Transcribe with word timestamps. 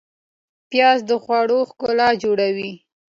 پیاز 0.69 0.99
د 1.09 1.11
خوړو 1.23 1.59
ښکلا 1.69 2.09
جوړوي 2.23 2.71